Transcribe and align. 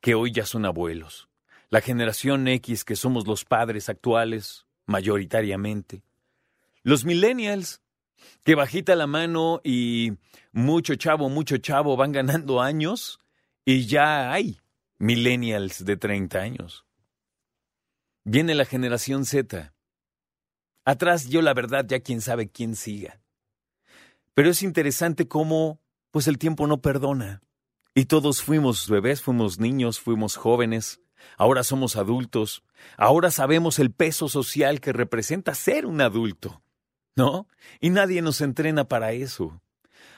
que 0.00 0.14
hoy 0.14 0.30
ya 0.30 0.46
son 0.46 0.64
abuelos 0.64 1.29
la 1.70 1.80
generación 1.80 2.46
X 2.48 2.84
que 2.84 2.96
somos 2.96 3.26
los 3.26 3.44
padres 3.44 3.88
actuales, 3.88 4.66
mayoritariamente, 4.86 6.02
los 6.82 7.04
millennials, 7.04 7.80
que 8.44 8.54
bajita 8.54 8.96
la 8.96 9.06
mano 9.06 9.60
y 9.64 10.12
mucho 10.52 10.94
chavo, 10.96 11.28
mucho 11.28 11.56
chavo 11.58 11.96
van 11.96 12.12
ganando 12.12 12.60
años 12.60 13.20
y 13.64 13.86
ya 13.86 14.32
hay 14.32 14.60
millennials 14.98 15.84
de 15.84 15.96
30 15.96 16.38
años. 16.38 16.84
Viene 18.24 18.54
la 18.54 18.64
generación 18.64 19.24
Z. 19.24 19.72
Atrás 20.84 21.28
yo 21.28 21.40
la 21.40 21.54
verdad 21.54 21.86
ya 21.88 22.00
quién 22.00 22.20
sabe 22.20 22.48
quién 22.48 22.76
siga. 22.76 23.20
Pero 24.34 24.50
es 24.50 24.62
interesante 24.62 25.28
cómo 25.28 25.80
pues 26.10 26.26
el 26.26 26.38
tiempo 26.38 26.66
no 26.66 26.80
perdona. 26.80 27.42
Y 27.94 28.06
todos 28.06 28.42
fuimos 28.42 28.88
bebés, 28.88 29.22
fuimos 29.22 29.58
niños, 29.58 30.00
fuimos 30.00 30.36
jóvenes, 30.36 31.00
Ahora 31.36 31.64
somos 31.64 31.96
adultos. 31.96 32.62
Ahora 32.96 33.30
sabemos 33.30 33.78
el 33.78 33.90
peso 33.90 34.28
social 34.28 34.80
que 34.80 34.92
representa 34.92 35.54
ser 35.54 35.86
un 35.86 36.00
adulto. 36.00 36.62
¿No? 37.16 37.48
Y 37.80 37.90
nadie 37.90 38.22
nos 38.22 38.40
entrena 38.40 38.84
para 38.84 39.12
eso. 39.12 39.60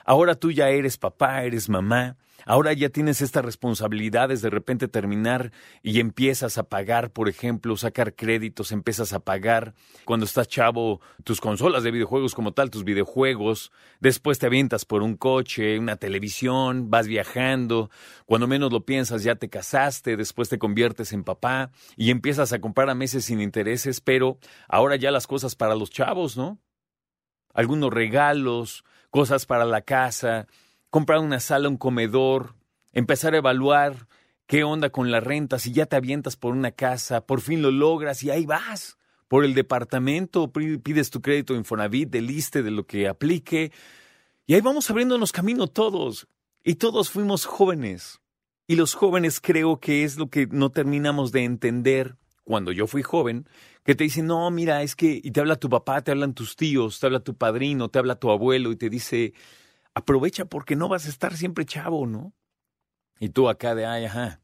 Ahora 0.05 0.35
tú 0.35 0.51
ya 0.51 0.69
eres 0.69 0.97
papá, 0.97 1.43
eres 1.43 1.69
mamá, 1.69 2.17
Ahora 2.45 2.73
ya 2.73 2.89
tienes 2.89 3.21
estas 3.21 3.45
responsabilidades 3.45 4.41
de 4.41 4.49
repente 4.49 4.87
terminar 4.87 5.51
y 5.81 5.99
empiezas 5.99 6.57
a 6.57 6.63
pagar, 6.63 7.11
por 7.11 7.29
ejemplo, 7.29 7.77
sacar 7.77 8.15
créditos, 8.15 8.71
empiezas 8.71 9.13
a 9.13 9.19
pagar 9.19 9.73
cuando 10.03 10.25
estás 10.25 10.47
chavo 10.47 10.99
tus 11.23 11.39
consolas 11.39 11.83
de 11.83 11.91
videojuegos 11.91 12.35
como 12.35 12.51
tal, 12.51 12.69
tus 12.69 12.83
videojuegos, 12.83 13.71
después 13.99 14.39
te 14.39 14.47
avientas 14.47 14.83
por 14.83 15.03
un 15.03 15.15
coche, 15.15 15.79
una 15.79 15.95
televisión, 15.95 16.89
vas 16.89 17.07
viajando, 17.07 17.89
cuando 18.25 18.47
menos 18.47 18.73
lo 18.73 18.85
piensas 18.85 19.23
ya 19.23 19.35
te 19.35 19.49
casaste, 19.49 20.17
después 20.17 20.49
te 20.49 20.59
conviertes 20.59 21.13
en 21.13 21.23
papá 21.23 21.71
y 21.95 22.11
empiezas 22.11 22.51
a 22.51 22.59
comprar 22.59 22.89
a 22.89 22.95
meses 22.95 23.25
sin 23.25 23.39
intereses, 23.41 24.01
pero 24.01 24.37
ahora 24.67 24.97
ya 24.97 25.11
las 25.11 25.27
cosas 25.27 25.55
para 25.55 25.75
los 25.75 25.89
chavos, 25.89 26.35
¿no? 26.35 26.59
Algunos 27.53 27.93
regalos, 27.93 28.83
cosas 29.11 29.45
para 29.45 29.63
la 29.63 29.81
casa, 29.81 30.47
comprar 30.93 31.21
una 31.21 31.39
sala, 31.39 31.69
un 31.69 31.77
comedor, 31.77 32.53
empezar 32.91 33.33
a 33.33 33.39
evaluar 33.39 34.07
qué 34.45 34.63
onda 34.63 34.91
con 34.91 35.09
la 35.09 35.21
renta, 35.21 35.57
si 35.57 35.71
ya 35.71 35.87
te 35.87 35.95
avientas 35.95 36.35
por 36.35 36.53
una 36.53 36.69
casa, 36.69 37.25
por 37.25 37.41
fin 37.41 37.63
lo 37.63 37.71
logras 37.71 38.21
y 38.21 38.29
ahí 38.29 38.45
vas. 38.45 38.99
Por 39.27 39.43
el 39.43 39.55
departamento, 39.55 40.51
pides 40.51 41.09
tu 41.09 41.19
crédito 41.19 41.55
Infonavit, 41.55 42.11
del 42.11 42.27
liste 42.27 42.61
de 42.61 42.69
lo 42.69 42.85
que 42.85 43.07
aplique. 43.07 43.71
Y 44.45 44.53
ahí 44.53 44.61
vamos 44.61 44.87
abriéndonos 44.91 45.31
camino 45.31 45.65
todos. 45.65 46.27
Y 46.63 46.75
todos 46.75 47.09
fuimos 47.09 47.45
jóvenes. 47.45 48.21
Y 48.67 48.75
los 48.75 48.93
jóvenes 48.93 49.41
creo 49.41 49.79
que 49.79 50.03
es 50.03 50.17
lo 50.17 50.29
que 50.29 50.45
no 50.45 50.69
terminamos 50.69 51.31
de 51.31 51.43
entender 51.43 52.17
cuando 52.43 52.71
yo 52.71 52.85
fui 52.85 53.01
joven, 53.01 53.47
que 53.83 53.95
te 53.95 54.03
dicen, 54.03 54.27
no, 54.27 54.51
mira, 54.51 54.83
es 54.83 54.95
que, 54.95 55.19
y 55.23 55.31
te 55.31 55.39
habla 55.39 55.55
tu 55.55 55.69
papá, 55.69 56.03
te 56.03 56.11
hablan 56.11 56.35
tus 56.35 56.55
tíos, 56.55 56.99
te 56.99 57.07
habla 57.07 57.21
tu 57.21 57.35
padrino, 57.35 57.89
te 57.89 57.97
habla 57.97 58.19
tu 58.19 58.29
abuelo, 58.29 58.71
y 58.71 58.75
te 58.75 58.91
dice, 58.91 59.33
aprovecha 59.93 60.45
porque 60.45 60.75
no 60.75 60.87
vas 60.87 61.05
a 61.05 61.09
estar 61.09 61.35
siempre 61.37 61.65
chavo, 61.65 62.05
¿no? 62.05 62.33
Y 63.19 63.29
tú 63.29 63.49
acá 63.49 63.75
de, 63.75 63.85
ay, 63.85 64.05
ajá. 64.05 64.41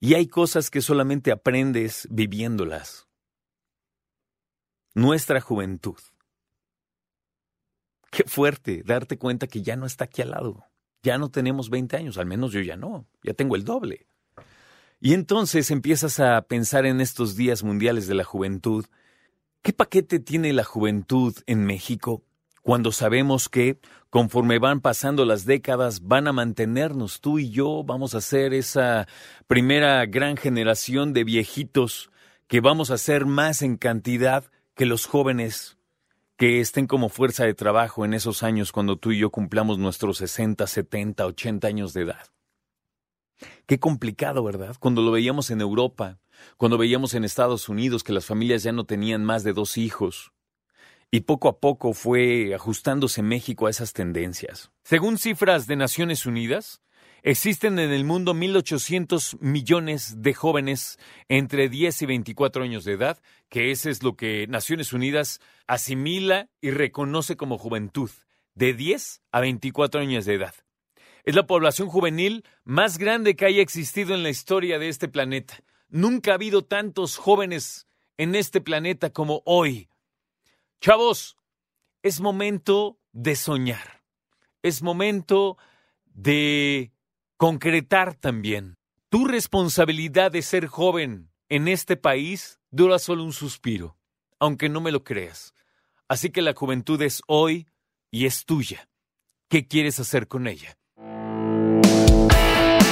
Y 0.00 0.14
hay 0.14 0.28
cosas 0.28 0.70
que 0.70 0.80
solamente 0.80 1.32
aprendes 1.32 2.06
viviéndolas. 2.10 3.08
Nuestra 4.94 5.40
juventud. 5.40 5.98
Qué 8.10 8.24
fuerte 8.24 8.82
darte 8.84 9.18
cuenta 9.18 9.46
que 9.46 9.62
ya 9.62 9.76
no 9.76 9.86
está 9.86 10.04
aquí 10.04 10.22
al 10.22 10.30
lado. 10.30 10.64
Ya 11.02 11.18
no 11.18 11.30
tenemos 11.30 11.70
20 11.70 11.96
años, 11.96 12.18
al 12.18 12.26
menos 12.26 12.52
yo 12.52 12.60
ya 12.60 12.76
no, 12.76 13.06
ya 13.22 13.34
tengo 13.34 13.54
el 13.54 13.64
doble. 13.64 14.06
Y 15.00 15.14
entonces 15.14 15.70
empiezas 15.70 16.18
a 16.18 16.42
pensar 16.42 16.84
en 16.86 17.00
estos 17.00 17.36
días 17.36 17.62
mundiales 17.62 18.08
de 18.08 18.14
la 18.14 18.24
juventud. 18.24 18.86
¿Qué 19.62 19.72
paquete 19.72 20.18
tiene 20.18 20.52
la 20.52 20.64
juventud 20.64 21.36
en 21.46 21.64
México? 21.64 22.24
Cuando 22.68 22.92
sabemos 22.92 23.48
que 23.48 23.78
conforme 24.10 24.58
van 24.58 24.82
pasando 24.82 25.24
las 25.24 25.46
décadas 25.46 26.02
van 26.02 26.28
a 26.28 26.34
mantenernos 26.34 27.22
tú 27.22 27.38
y 27.38 27.48
yo, 27.48 27.82
vamos 27.82 28.14
a 28.14 28.20
ser 28.20 28.52
esa 28.52 29.08
primera 29.46 30.04
gran 30.04 30.36
generación 30.36 31.14
de 31.14 31.24
viejitos 31.24 32.10
que 32.46 32.60
vamos 32.60 32.90
a 32.90 32.98
ser 32.98 33.24
más 33.24 33.62
en 33.62 33.78
cantidad 33.78 34.44
que 34.74 34.84
los 34.84 35.06
jóvenes 35.06 35.78
que 36.36 36.60
estén 36.60 36.86
como 36.86 37.08
fuerza 37.08 37.46
de 37.46 37.54
trabajo 37.54 38.04
en 38.04 38.12
esos 38.12 38.42
años 38.42 38.70
cuando 38.70 38.98
tú 38.98 39.12
y 39.12 39.18
yo 39.20 39.30
cumplamos 39.30 39.78
nuestros 39.78 40.18
60, 40.18 40.66
70, 40.66 41.24
80 41.24 41.68
años 41.68 41.94
de 41.94 42.02
edad. 42.02 42.26
Qué 43.64 43.80
complicado, 43.80 44.44
¿verdad? 44.44 44.76
Cuando 44.78 45.00
lo 45.00 45.10
veíamos 45.10 45.50
en 45.50 45.62
Europa, 45.62 46.18
cuando 46.58 46.76
veíamos 46.76 47.14
en 47.14 47.24
Estados 47.24 47.70
Unidos 47.70 48.04
que 48.04 48.12
las 48.12 48.26
familias 48.26 48.62
ya 48.62 48.72
no 48.72 48.84
tenían 48.84 49.24
más 49.24 49.42
de 49.42 49.54
dos 49.54 49.78
hijos, 49.78 50.32
y 51.10 51.20
poco 51.20 51.48
a 51.48 51.58
poco 51.58 51.92
fue 51.92 52.54
ajustándose 52.54 53.22
México 53.22 53.66
a 53.66 53.70
esas 53.70 53.92
tendencias. 53.92 54.70
Según 54.84 55.18
cifras 55.18 55.66
de 55.66 55.76
Naciones 55.76 56.26
Unidas, 56.26 56.80
Existen 57.22 57.80
en 57.80 57.90
el 57.90 58.04
mundo 58.04 58.32
1.800 58.32 59.38
millones 59.40 60.22
de 60.22 60.34
jóvenes 60.34 60.98
entre 61.28 61.68
10 61.68 62.02
y 62.02 62.06
24 62.06 62.62
años 62.62 62.84
de 62.84 62.92
edad, 62.92 63.18
que 63.48 63.72
ese 63.72 63.90
es 63.90 64.04
lo 64.04 64.16
que 64.16 64.46
Naciones 64.48 64.92
Unidas 64.92 65.40
asimila 65.66 66.48
y 66.60 66.70
reconoce 66.70 67.36
como 67.36 67.58
juventud, 67.58 68.10
de 68.54 68.72
10 68.72 69.22
a 69.32 69.40
24 69.40 70.00
años 70.00 70.26
de 70.26 70.34
edad. 70.34 70.54
Es 71.24 71.34
la 71.34 71.46
población 71.46 71.88
juvenil 71.88 72.44
más 72.64 72.98
grande 72.98 73.34
que 73.34 73.46
haya 73.46 73.62
existido 73.62 74.14
en 74.14 74.22
la 74.22 74.30
historia 74.30 74.78
de 74.78 74.88
este 74.88 75.08
planeta. 75.08 75.58
Nunca 75.88 76.30
ha 76.30 76.34
habido 76.34 76.64
tantos 76.64 77.16
jóvenes 77.16 77.88
en 78.16 78.36
este 78.36 78.60
planeta 78.60 79.10
como 79.10 79.42
hoy. 79.44 79.87
Chavos, 80.80 81.36
es 82.02 82.20
momento 82.20 83.00
de 83.12 83.34
soñar. 83.34 84.04
Es 84.62 84.80
momento 84.80 85.58
de 86.04 86.92
concretar 87.36 88.14
también. 88.14 88.76
Tu 89.08 89.24
responsabilidad 89.26 90.30
de 90.30 90.42
ser 90.42 90.66
joven 90.66 91.32
en 91.48 91.66
este 91.66 91.96
país 91.96 92.60
dura 92.70 93.00
solo 93.00 93.24
un 93.24 93.32
suspiro, 93.32 93.98
aunque 94.38 94.68
no 94.68 94.80
me 94.80 94.92
lo 94.92 95.02
creas. 95.02 95.52
Así 96.06 96.30
que 96.30 96.42
la 96.42 96.54
juventud 96.54 97.00
es 97.02 97.22
hoy 97.26 97.66
y 98.10 98.26
es 98.26 98.44
tuya. 98.44 98.88
¿Qué 99.48 99.66
quieres 99.66 99.98
hacer 99.98 100.28
con 100.28 100.46
ella? 100.46 100.77